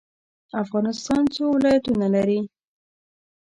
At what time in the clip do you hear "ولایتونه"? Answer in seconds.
1.55-2.07